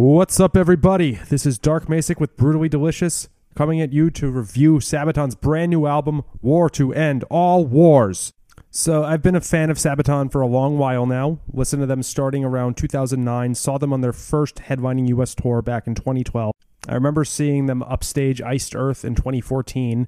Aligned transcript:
What's 0.00 0.38
up, 0.38 0.56
everybody? 0.56 1.18
This 1.28 1.44
is 1.44 1.58
Dark 1.58 1.86
Macek 1.86 2.20
with 2.20 2.36
Brutally 2.36 2.68
Delicious, 2.68 3.28
coming 3.56 3.80
at 3.80 3.92
you 3.92 4.10
to 4.12 4.30
review 4.30 4.76
Sabaton's 4.76 5.34
brand 5.34 5.70
new 5.70 5.86
album, 5.86 6.22
War 6.40 6.70
to 6.70 6.94
End 6.94 7.24
All 7.24 7.66
Wars. 7.66 8.32
So, 8.70 9.02
I've 9.02 9.22
been 9.22 9.34
a 9.34 9.40
fan 9.40 9.70
of 9.70 9.76
Sabaton 9.76 10.30
for 10.30 10.40
a 10.40 10.46
long 10.46 10.78
while 10.78 11.04
now. 11.04 11.40
Listened 11.52 11.82
to 11.82 11.86
them 11.86 12.04
starting 12.04 12.44
around 12.44 12.76
2009, 12.76 13.56
saw 13.56 13.76
them 13.76 13.92
on 13.92 14.00
their 14.00 14.12
first 14.12 14.58
headlining 14.58 15.08
US 15.08 15.34
tour 15.34 15.62
back 15.62 15.88
in 15.88 15.96
2012. 15.96 16.52
I 16.88 16.94
remember 16.94 17.24
seeing 17.24 17.66
them 17.66 17.82
upstage 17.82 18.40
Iced 18.40 18.76
Earth 18.76 19.04
in 19.04 19.16
2014, 19.16 20.06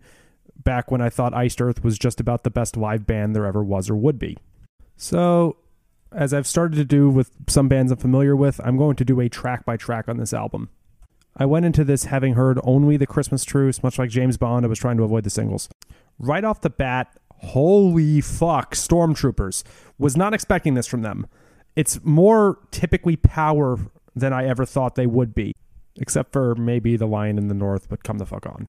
back 0.56 0.92
when 0.92 1.00
I 1.00 1.08
thought 1.08 1.34
Iced 1.34 1.60
Earth 1.60 1.82
was 1.82 1.98
just 1.98 2.20
about 2.20 2.44
the 2.44 2.50
best 2.50 2.76
live 2.76 3.08
band 3.08 3.34
there 3.34 3.44
ever 3.44 3.64
was 3.64 3.90
or 3.90 3.96
would 3.96 4.20
be. 4.20 4.38
So, 4.96 5.56
as 6.12 6.34
I've 6.34 6.46
started 6.46 6.76
to 6.76 6.84
do 6.84 7.08
with 7.08 7.30
some 7.48 7.68
bands 7.68 7.92
I'm 7.92 7.98
familiar 7.98 8.34
with, 8.34 8.60
I'm 8.64 8.76
going 8.76 8.96
to 8.96 9.04
do 9.04 9.20
a 9.20 9.28
track 9.28 9.64
by 9.64 9.76
track 9.76 10.08
on 10.08 10.16
this 10.16 10.32
album. 10.32 10.70
I 11.36 11.46
went 11.46 11.64
into 11.64 11.84
this 11.84 12.06
having 12.06 12.34
heard 12.34 12.58
only 12.64 12.96
the 12.96 13.06
Christmas 13.06 13.44
Truce, 13.44 13.82
much 13.82 13.98
like 13.98 14.10
James 14.10 14.36
Bond, 14.36 14.64
I 14.64 14.68
was 14.68 14.78
trying 14.78 14.96
to 14.96 15.04
avoid 15.04 15.24
the 15.24 15.30
singles. 15.30 15.68
Right 16.18 16.44
off 16.44 16.60
the 16.60 16.70
bat, 16.70 17.16
holy 17.38 18.20
fuck, 18.20 18.74
Stormtroopers. 18.74 19.62
Was 19.98 20.16
not 20.16 20.34
expecting 20.34 20.74
this 20.74 20.86
from 20.86 21.02
them. 21.02 21.26
It's 21.76 22.04
more 22.04 22.58
typically 22.70 23.16
power 23.16 23.78
than 24.14 24.32
I 24.32 24.46
ever 24.46 24.66
thought 24.66 24.96
they 24.96 25.06
would 25.06 25.34
be, 25.34 25.54
except 25.96 26.32
for 26.32 26.54
maybe 26.56 26.96
The 26.96 27.06
Lion 27.06 27.38
in 27.38 27.48
the 27.48 27.54
North, 27.54 27.88
but 27.88 28.02
come 28.02 28.18
the 28.18 28.26
fuck 28.26 28.46
on. 28.46 28.66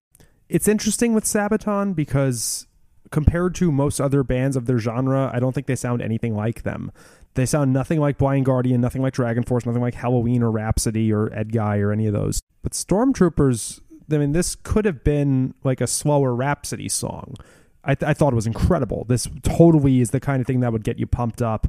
It's 0.48 0.68
interesting 0.68 1.14
with 1.14 1.24
Sabaton 1.24 1.96
because 1.96 2.68
compared 3.10 3.56
to 3.56 3.72
most 3.72 4.00
other 4.00 4.24
bands 4.24 4.56
of 4.56 4.66
their 4.66 4.80
genre, 4.80 5.32
I 5.34 5.40
don't 5.40 5.54
think 5.54 5.68
they 5.68 5.76
sound 5.76 6.02
anything 6.02 6.36
like 6.36 6.64
them. 6.64 6.92
They 7.34 7.46
sound 7.46 7.72
nothing 7.72 8.00
like 8.00 8.18
Blind 8.18 8.46
Guardian, 8.46 8.82
nothing 8.82 9.02
like 9.02 9.14
Dragon 9.14 9.44
Force, 9.44 9.66
nothing 9.66 9.82
like 9.82 9.96
Helloween 9.96 10.42
or 10.42 10.52
Rhapsody 10.52 11.14
or 11.14 11.30
Edguy 11.30 11.80
or 11.80 11.92
any 11.92 12.06
of 12.06 12.14
those. 12.14 12.42
But 12.62 12.74
Stormtroopers, 12.74 13.80
I 14.12 14.18
mean, 14.18 14.34
this 14.34 14.56
could 14.56 14.86
have 14.86 15.04
been 15.04 15.54
like 15.64 15.80
a 15.80 15.88
slower 15.88 16.36
Rhapsody 16.36 16.90
song. 16.90 17.36
I, 17.84 17.96
th- 17.96 18.10
I 18.10 18.14
thought 18.14 18.34
it 18.34 18.36
was 18.36 18.48
incredible. 18.48 19.06
This 19.08 19.28
totally 19.44 20.02
is 20.02 20.12
the 20.12 20.20
kind 20.20 20.42
of 20.42 20.48
thing 20.48 20.60
that 20.60 20.72
would 20.72 20.84
get 20.84 21.00
you 21.00 21.08
pumped 21.08 21.42
up. 21.42 21.68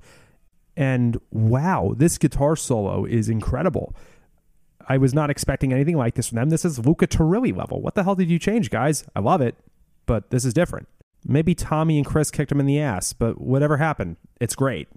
And 0.77 1.21
wow, 1.31 1.95
this 1.97 2.19
guitar 2.19 2.57
solo 2.57 3.05
is 3.05 3.29
incredible. 3.29 3.95
I 4.89 4.99
was 4.99 5.15
not 5.15 5.31
expecting 5.31 5.73
anything 5.73 5.97
like 5.97 6.15
this 6.15 6.29
from 6.29 6.37
them. 6.37 6.51
This 6.51 6.65
is 6.65 6.85
Luca 6.85 7.07
Turilli 7.07 7.57
level. 7.57 7.81
What 7.81 7.95
the 7.95 8.03
hell 8.03 8.15
did 8.15 8.31
you 8.31 8.39
change, 8.39 8.69
guys? 8.69 9.05
I 9.15 9.21
love 9.21 9.41
it, 9.41 9.55
but 10.07 10.31
this 10.31 10.45
is 10.45 10.53
different. 10.53 10.89
Maybe 11.25 11.55
Tommy 11.55 11.99
and 11.99 12.07
Chris 12.07 12.31
kicked 12.33 12.51
him 12.51 12.59
in 12.59 12.67
the 12.67 12.81
ass, 12.81 13.13
but 13.13 13.41
whatever 13.41 13.77
happened, 13.77 14.17
it's 14.41 14.57
great. 14.57 14.89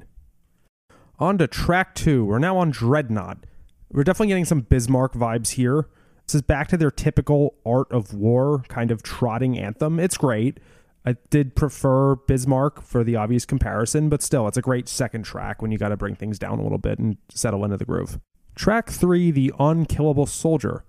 On 1.17 1.37
to 1.37 1.47
track 1.47 1.95
two. 1.95 2.25
We're 2.25 2.39
now 2.39 2.57
on 2.57 2.71
Dreadnought. 2.71 3.45
We're 3.89 4.03
definitely 4.03 4.27
getting 4.27 4.45
some 4.45 4.61
Bismarck 4.61 5.13
vibes 5.13 5.51
here. 5.51 5.87
This 6.27 6.35
is 6.35 6.41
back 6.41 6.67
to 6.69 6.77
their 6.77 6.91
typical 6.91 7.55
Art 7.65 7.89
of 7.89 8.13
War 8.13 8.63
kind 8.67 8.91
of 8.91 9.01
trotting 9.01 9.57
anthem. 9.57 9.97
It's 9.99 10.17
great. 10.17 10.59
I 11.05 11.15
did 11.29 11.55
prefer 11.55 12.15
Bismarck 12.15 12.81
for 12.81 13.03
the 13.03 13.15
obvious 13.15 13.45
comparison, 13.45 14.09
but 14.09 14.21
still, 14.21 14.47
it's 14.47 14.57
a 14.57 14.61
great 14.61 14.89
second 14.89 15.23
track 15.23 15.61
when 15.61 15.71
you 15.71 15.77
got 15.77 15.89
to 15.89 15.97
bring 15.97 16.15
things 16.15 16.37
down 16.37 16.59
a 16.59 16.63
little 16.63 16.79
bit 16.79 16.99
and 16.99 17.15
settle 17.29 17.63
into 17.63 17.77
the 17.77 17.85
groove. 17.85 18.19
Track 18.55 18.89
three, 18.89 19.31
The 19.31 19.53
Unkillable 19.57 20.25
Soldier. 20.25 20.83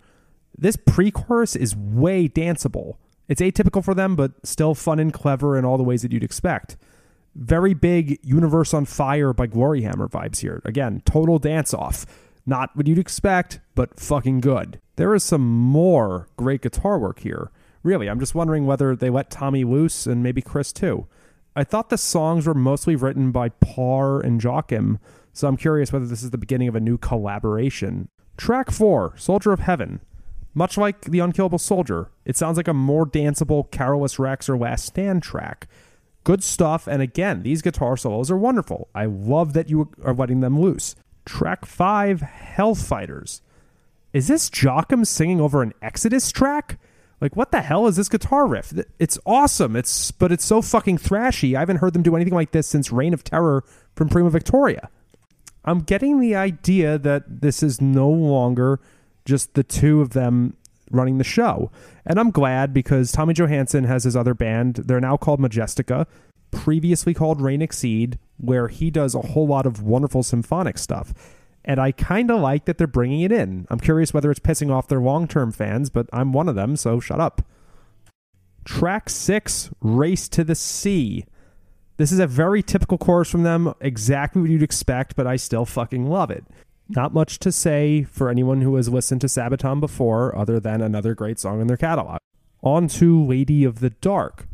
This 0.58 0.77
pre 0.77 1.12
chorus 1.12 1.55
is 1.55 1.77
way 1.77 2.28
danceable. 2.28 2.94
It's 3.28 3.42
atypical 3.42 3.84
for 3.84 3.94
them, 3.94 4.16
but 4.16 4.33
still 4.44 4.74
fun 4.74 4.98
and 4.98 5.12
clever 5.12 5.56
in 5.56 5.64
all 5.64 5.77
the 5.77 5.84
ways 5.84 6.02
that 6.02 6.12
you'd 6.12 6.24
expect 6.24 6.77
very 7.37 7.75
big 7.75 8.19
Universe 8.23 8.73
on 8.73 8.84
Fire 8.84 9.33
by 9.33 9.47
Gloryhammer 9.47 10.11
vibes 10.11 10.41
here. 10.41 10.63
Again, 10.64 11.02
total 11.05 11.39
dance 11.39 11.74
off. 11.74 12.07
Not 12.47 12.74
what 12.74 12.86
you'd 12.86 12.98
expect, 12.98 13.61
but 13.74 13.98
fucking 13.98 14.41
good. 14.41 14.80
There 14.97 15.14
is 15.14 15.24
some 15.24 15.46
more 15.46 16.29
great 16.36 16.63
guitar 16.63 16.98
work 16.98 17.20
here. 17.20 17.51
Really, 17.83 18.08
I'm 18.08 18.20
just 18.20 18.35
wondering 18.35 18.67
whether 18.67 18.96
they 18.96 19.11
let 19.11 19.30
Tommy 19.30 19.64
loose 19.64 20.07
and 20.07 20.23
maybe 20.23 20.42
Chris 20.42 20.73
too. 20.73 21.07
I 21.55 21.64
thought 21.64 21.91
the 21.91 21.98
songs 21.98 22.46
were 22.46 22.55
mostly 22.55 22.96
written 22.96 23.30
by 23.33 23.48
Pär 23.48 24.23
and 24.23 24.42
Joachim, 24.42 24.98
so 25.33 25.48
I'm 25.48 25.57
curious 25.57 25.92
whether 25.92 26.07
this 26.07 26.23
is 26.23 26.30
the 26.30 26.39
beginning 26.39 26.69
of 26.69 26.77
a 26.77 26.80
new 26.80 26.98
collaboration. 26.98 28.08
Track 28.36 28.70
4, 28.70 29.14
Soldier 29.17 29.52
of 29.52 29.61
Heaven. 29.61 30.01
Much 30.55 30.79
like 30.79 31.02
The 31.02 31.19
Unkillable 31.20 31.58
Soldier, 31.58 32.11
it 32.25 32.36
sounds 32.36 32.57
like 32.57 32.69
a 32.69 32.75
more 32.75 33.07
danceable 33.07 33.70
Carolus 33.70 34.19
Rex 34.19 34.48
or 34.48 34.57
Last 34.57 34.86
Stand 34.86 35.23
track. 35.23 35.69
Good 36.27 36.42
stuff. 36.42 36.89
And 36.89 37.01
again, 37.01 37.45
these 37.45 37.63
guitar 37.63 37.97
solos 37.97 38.33
are 38.33 38.37
wonderful. 38.37 38.89
I 38.92 39.05
love 39.05 39.53
that 39.53 39.70
you 39.70 39.92
are 40.03 40.13
letting 40.13 40.41
them 40.41 40.61
loose. 40.61 40.97
Track 41.25 41.64
five, 41.64 42.20
Hellfighters. 42.20 43.42
Is 44.13 44.27
this 44.27 44.51
Joachim 44.51 45.05
singing 45.05 45.41
over 45.41 45.63
an 45.63 45.73
Exodus 45.81 46.33
track? 46.33 46.81
Like, 47.20 47.37
what 47.37 47.53
the 47.53 47.61
hell 47.61 47.87
is 47.87 47.95
this 47.95 48.09
guitar 48.09 48.45
riff? 48.45 48.73
It's 48.98 49.20
awesome. 49.25 49.77
It's 49.77 50.11
but 50.11 50.33
it's 50.33 50.45
so 50.45 50.61
fucking 50.61 50.98
thrashy. 50.98 51.55
I 51.55 51.61
haven't 51.61 51.77
heard 51.77 51.92
them 51.92 52.03
do 52.03 52.17
anything 52.17 52.35
like 52.35 52.51
this 52.51 52.67
since 52.67 52.91
Reign 52.91 53.14
of 53.14 53.23
Terror 53.23 53.63
from 53.95 54.08
Primo 54.08 54.29
Victoria. 54.29 54.91
I'm 55.64 55.79
getting 55.79 56.19
the 56.19 56.35
idea 56.35 56.98
that 56.98 57.41
this 57.41 57.63
is 57.63 57.81
no 57.81 58.08
longer 58.08 58.81
just 59.25 59.55
the 59.55 59.63
two 59.63 60.01
of 60.01 60.11
them 60.11 60.57
running 60.91 61.19
the 61.19 61.24
show. 61.24 61.70
And 62.05 62.19
I'm 62.19 62.30
glad 62.30 62.73
because 62.73 63.13
Tommy 63.13 63.35
Johansson 63.35 63.85
has 63.85 64.05
his 64.05 64.17
other 64.17 64.35
band. 64.35 64.77
They're 64.77 65.01
now 65.01 65.17
called 65.17 65.41
Majestica, 65.41 66.07
previously 66.51 67.14
called 67.14 67.41
ReinXeed, 67.41 68.19
where 68.39 68.69
he 68.69 68.91
does 68.91 69.14
a 69.14 69.20
whole 69.20 69.46
lot 69.46 69.67
of 69.67 69.83
wonderful 69.83 70.23
symphonic 70.23 70.79
stuff. 70.79 71.13
And 71.64 71.80
I 71.80 71.92
kind 71.92 72.30
of 72.30 72.41
like 72.41 72.64
that 72.67 72.79
they're 72.79 72.86
bringing 72.86 73.23
it 73.23 73.33
in. 73.33 73.67
I'm 73.70 73.80
curious 73.80 74.14
whether 74.14 74.30
it's 74.30 74.41
pissing 74.41 74.70
off 74.70 74.89
their 74.89 75.01
long 75.01 75.27
term 75.27 75.51
fans, 75.51 75.91
but 75.91 76.08
I'm 76.13 76.33
one 76.33 76.48
of 76.48 76.55
them, 76.55 76.77
so 76.77 77.01
shut 77.01 77.20
up. 77.20 77.42
Track 78.64 79.11
six, 79.11 79.70
Race 79.80 80.29
to 80.29 80.45
the 80.45 80.55
Sea. 80.55 81.25
This 81.96 82.13
is 82.13 82.19
a 82.19 82.27
very 82.27 82.63
typical 82.63 82.98
chorus 82.98 83.30
from 83.30 83.42
them, 83.42 83.75
exactly 83.80 84.42
what 84.42 84.51
you'd 84.51 84.63
expect, 84.63 85.17
but 85.17 85.27
I 85.27 85.36
still 85.36 85.64
fucking 85.64 86.08
love 86.08 86.30
it. 86.30 86.45
Not 86.89 87.13
much 87.13 87.39
to 87.41 87.51
say 87.51 88.05
for 88.05 88.29
anyone 88.29 88.61
who 88.61 88.77
has 88.77 88.89
listened 88.89 89.20
to 89.23 89.27
Sabaton 89.27 89.80
before, 89.80 90.36
other 90.36 90.61
than 90.61 90.80
another 90.80 91.14
great 91.14 91.39
song 91.39 91.61
in 91.61 91.67
their 91.67 91.77
catalog. 91.77 92.19
On 92.63 92.86
to 92.89 93.24
Lady 93.24 93.64
of 93.64 93.80
the 93.80 93.91
Dark. 93.91 94.47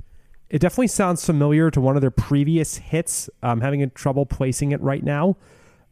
It 0.49 0.61
definitely 0.61 0.89
sounds 0.89 1.25
familiar 1.25 1.71
to 1.71 1.81
one 1.81 1.97
of 1.97 2.03
their 2.03 2.11
previous 2.11 2.77
hits. 2.77 3.29
I'm 3.43 3.61
having 3.61 3.89
trouble 3.91 4.27
placing 4.27 4.73
it 4.73 4.81
right 4.81 5.03
now. 5.03 5.37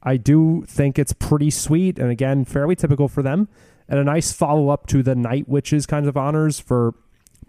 I 0.03 0.17
do 0.17 0.65
think 0.67 0.99
it's 0.99 1.13
pretty 1.13 1.51
sweet 1.51 1.99
and 1.99 2.11
again, 2.11 2.45
fairly 2.45 2.77
typical 2.77 3.09
for 3.09 3.23
them. 3.23 3.49
And 3.89 3.99
a 3.99 4.05
nice 4.05 4.33
follow 4.33 4.69
up 4.69 4.87
to 4.89 5.03
the 5.03 5.15
Night 5.15 5.49
Witches 5.49 5.87
kinds 5.87 6.09
of 6.09 6.17
honors 6.17 6.61
for 6.61 6.95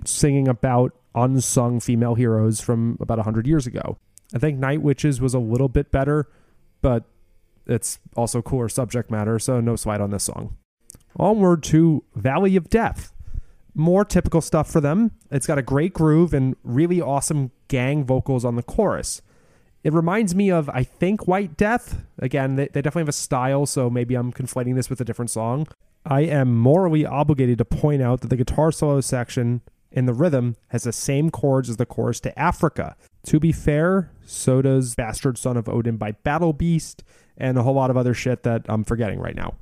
singing 0.06 0.48
about 0.48 0.94
unsung 1.14 1.80
female 1.80 2.16
heroes 2.16 2.62
from 2.62 2.98
about 3.00 3.18
100 3.18 3.46
years 3.46 3.68
ago. 3.68 3.98
I 4.34 4.40
think 4.40 4.58
Night 4.58 4.82
Witches 4.82 5.22
was 5.22 5.34
a 5.34 5.40
little 5.40 5.70
bit 5.70 5.92
better, 5.92 6.30
but 6.82 7.04
it's 7.66 8.00
also 8.16 8.42
cooler 8.42 8.70
subject 8.70 9.12
matter, 9.12 9.40
so 9.40 9.60
no 9.60 9.76
slight 9.76 10.02
on 10.02 10.12
this 10.12 10.24
song. 10.24 10.58
Onward 11.18 11.64
to 11.64 12.04
Valley 12.16 12.56
of 12.56 12.70
Death. 12.70 13.14
More 13.74 14.04
typical 14.04 14.42
stuff 14.42 14.70
for 14.70 14.82
them. 14.82 15.12
It's 15.30 15.48
got 15.48 15.58
a 15.58 15.62
great 15.62 15.94
groove 15.94 16.34
and 16.34 16.56
really 16.64 17.00
awesome 17.02 17.52
gang 17.68 18.04
vocals 18.04 18.44
on 18.44 18.56
the 18.56 18.64
chorus. 18.64 19.22
It 19.84 19.94
reminds 19.94 20.36
me 20.36 20.52
of, 20.52 20.70
I 20.70 20.84
think, 20.84 21.28
White 21.28 21.58
Death. 21.58 22.04
Again, 22.20 22.56
they, 22.56 22.68
they 22.68 22.82
definitely 22.82 23.02
have 23.02 23.10
a 23.10 23.14
style, 23.14 23.66
so 23.66 23.90
maybe 23.90 24.16
I'm 24.16 24.32
conflating 24.32 24.76
this 24.76 24.90
with 24.90 25.02
a 25.02 25.06
different 25.06 25.32
song. 25.32 25.68
I 26.06 26.22
am 26.22 26.56
morally 26.56 27.06
obligated 27.06 27.58
to 27.60 27.66
point 27.66 28.02
out 28.02 28.22
that 28.22 28.28
the 28.28 28.36
guitar 28.36 28.72
solo 28.72 29.02
section 29.02 29.62
in 29.92 30.06
the 30.06 30.14
rhythm 30.14 30.56
has 30.70 30.84
the 30.84 30.94
same 30.94 31.30
chords 31.30 31.70
as 31.70 31.78
the 31.78 31.86
chorus 31.86 32.20
to 32.22 32.38
Africa. 32.40 32.96
To 33.26 33.40
be 33.40 33.52
fair, 33.52 34.12
so 34.26 34.62
does 34.62 34.96
Bastard 34.96 35.38
Son 35.38 35.58
of 35.58 35.70
Odin 35.70 35.98
by 35.98 36.12
Battle 36.12 36.54
Beast 36.54 37.04
and 37.38 37.58
a 37.58 37.64
whole 37.64 37.76
lot 37.76 37.90
of 37.90 37.98
other 37.98 38.14
shit 38.14 38.44
that 38.44 38.66
I'm 38.68 38.84
forgetting 38.84 39.20
right 39.20 39.36
now. 39.36 39.56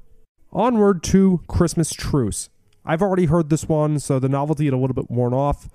Onward 0.51 1.03
to 1.03 1.41
Christmas 1.47 1.91
Truce. 1.91 2.50
I've 2.85 3.01
already 3.01 3.25
heard 3.25 3.50
this 3.50 3.67
one, 3.67 4.00
so 4.00 4.19
the 4.19 4.29
novelty 4.29 4.67
is 4.67 4.73
a 4.73 4.77
little 4.77 4.95
bit 4.95 5.11
worn 5.11 5.33
off. 5.33 5.69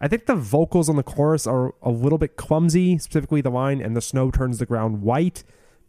I 0.00 0.08
think 0.08 0.26
the 0.26 0.34
vocals 0.34 0.88
on 0.88 0.96
the 0.96 1.02
chorus 1.02 1.46
are 1.46 1.74
a 1.82 1.90
little 1.90 2.18
bit 2.18 2.36
clumsy, 2.36 2.98
specifically 2.98 3.40
the 3.40 3.50
line, 3.50 3.80
and 3.80 3.96
the 3.96 4.00
snow 4.00 4.30
turns 4.30 4.58
the 4.58 4.66
ground 4.66 5.02
white. 5.02 5.44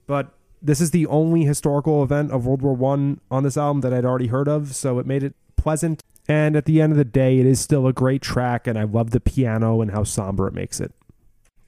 But 0.08 0.34
this 0.62 0.82
is 0.82 0.92
the 0.92 1.06
only 1.08 1.44
historical 1.44 2.04
event 2.04 2.32
of 2.32 2.46
World 2.46 2.62
War 2.62 2.74
One 2.74 3.22
on 3.30 3.44
this 3.44 3.58
album 3.58 3.82
that 3.82 3.94
I'd 3.94 4.06
already 4.06 4.28
heard 4.28 4.48
of, 4.48 4.76
so 4.76 5.00
it 5.00 5.06
made 5.06 5.24
it 5.24 5.36
pleasant. 5.56 6.04
And 6.28 6.56
at 6.56 6.66
the 6.66 6.82
end 6.82 6.92
of 6.92 6.98
the 6.98 7.06
day, 7.06 7.40
it 7.40 7.46
is 7.46 7.60
still 7.60 7.88
a 7.88 7.94
great 7.94 8.22
track, 8.22 8.68
and 8.68 8.78
I 8.78 8.84
love 8.84 9.12
the 9.12 9.20
piano 9.20 9.82
and 9.82 9.92
how 9.92 10.04
somber 10.04 10.48
it 10.48 10.54
makes 10.54 10.80
it. 10.80 10.92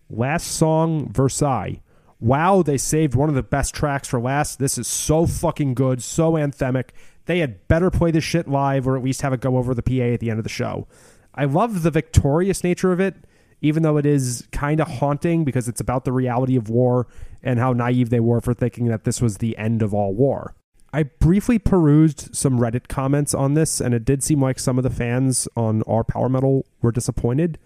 Last 0.10 0.48
song, 0.48 1.12
Versailles. 1.12 1.82
Wow, 2.20 2.64
they 2.64 2.78
saved 2.78 3.14
one 3.14 3.30
of 3.30 3.36
the 3.36 3.44
best 3.44 3.76
tracks 3.76 4.08
for 4.08 4.20
last. 4.20 4.58
This 4.58 4.78
is 4.78 4.88
so 4.88 5.28
fucking 5.28 5.76
good, 5.76 6.02
so 6.02 6.34
anthemic. 6.34 6.90
They 7.26 7.40
had 7.40 7.68
better 7.68 7.92
play 7.92 8.12
this 8.12 8.24
shit 8.24 8.48
live 8.48 8.88
or 8.88 8.98
at 8.98 9.04
least 9.04 9.22
have 9.22 9.34
it 9.34 9.42
go 9.42 9.58
over 9.58 9.74
the 9.74 9.84
PA 9.84 10.14
at 10.14 10.20
the 10.20 10.30
end 10.30 10.40
of 10.40 10.44
the 10.44 10.50
show. 10.50 10.88
I 11.36 11.46
love 11.46 11.84
the 11.84 11.92
victorious 11.92 12.64
nature 12.64 12.92
of 12.92 13.00
it, 13.00 13.16
even 13.62 13.84
though 13.84 13.98
it 13.98 14.06
is 14.06 14.48
kind 14.52 14.80
of 14.80 14.88
haunting 14.88 15.44
because 15.44 15.68
it's 15.68 15.82
about 15.82 16.06
the 16.06 16.12
reality 16.12 16.56
of 16.56 16.70
war 16.70 17.08
and 17.44 17.60
how 17.60 17.74
naive 17.74 18.10
they 18.10 18.20
were 18.20 18.42
for 18.42 18.54
thinking 18.54 18.86
that 18.86 19.04
this 19.04 19.22
was 19.22 19.38
the 19.38 19.56
end 19.58 19.84
of 19.84 19.94
all 19.94 20.14
war. 20.16 20.56
I 20.94 21.04
briefly 21.04 21.60
perused 21.60 22.36
some 22.36 22.60
Reddit 22.60 22.88
comments 22.88 23.34
on 23.34 23.54
this, 23.54 23.80
and 23.80 23.94
it 23.94 24.06
did 24.06 24.24
seem 24.24 24.42
like 24.42 24.58
some 24.58 24.80
of 24.80 24.84
the 24.84 24.90
fans 24.90 25.48
on 25.56 25.84
our 25.84 26.04
power 26.04 26.30
metal 26.30 26.66
were 26.82 26.92
disappointed. 26.92 27.60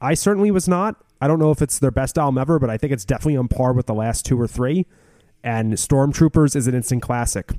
I 0.00 0.14
certainly 0.14 0.50
was 0.50 0.66
not. 0.66 0.96
I 1.20 1.28
don't 1.28 1.38
know 1.38 1.50
if 1.50 1.62
it's 1.62 1.78
their 1.78 1.90
best 1.90 2.18
album 2.18 2.38
ever, 2.38 2.58
but 2.58 2.70
I 2.70 2.76
think 2.76 2.92
it's 2.92 3.04
definitely 3.04 3.36
on 3.36 3.48
par 3.48 3.72
with 3.72 3.86
the 3.86 3.94
last 3.94 4.24
two 4.26 4.40
or 4.40 4.46
three. 4.46 4.86
And 5.42 5.74
Stormtroopers 5.74 6.56
is 6.56 6.66
an 6.66 6.74
instant 6.74 7.02
classic. 7.02 7.52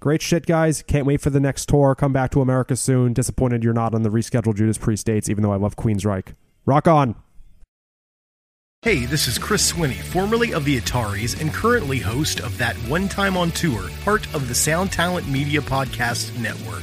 Great 0.00 0.20
shit, 0.20 0.44
guys. 0.44 0.82
Can't 0.82 1.06
wait 1.06 1.20
for 1.20 1.30
the 1.30 1.40
next 1.40 1.66
tour. 1.66 1.94
Come 1.94 2.12
back 2.12 2.30
to 2.32 2.42
America 2.42 2.76
soon. 2.76 3.14
Disappointed 3.14 3.64
you're 3.64 3.72
not 3.72 3.94
on 3.94 4.02
the 4.02 4.10
rescheduled 4.10 4.56
Judas 4.56 4.76
Priest 4.76 5.06
dates, 5.06 5.30
even 5.30 5.42
though 5.42 5.52
I 5.52 5.56
love 5.56 5.76
Queensryche. 5.76 6.34
Rock 6.66 6.86
on. 6.86 7.14
Hey, 8.82 9.06
this 9.06 9.26
is 9.26 9.38
Chris 9.38 9.72
Swinney, 9.72 9.96
formerly 9.96 10.52
of 10.52 10.66
the 10.66 10.78
Ataris 10.78 11.40
and 11.40 11.50
currently 11.54 11.98
host 11.98 12.40
of 12.40 12.58
That 12.58 12.76
One 12.80 13.08
Time 13.08 13.34
on 13.34 13.50
Tour, 13.52 13.88
part 14.04 14.26
of 14.34 14.46
the 14.46 14.54
Sound 14.54 14.92
Talent 14.92 15.26
Media 15.26 15.62
Podcast 15.62 16.38
Network. 16.38 16.82